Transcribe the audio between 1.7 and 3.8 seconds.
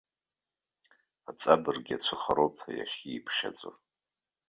иацәыхароуп ҳәа ихьиԥхьаӡо.